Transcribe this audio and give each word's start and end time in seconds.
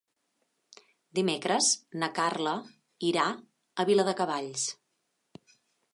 Dimecres 1.19 1.67
na 2.03 2.09
Carla 2.21 2.55
irà 3.11 3.29
a 3.31 3.87
Viladecavalls. 3.91 4.65